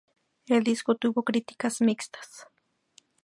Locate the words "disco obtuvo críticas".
0.63-1.79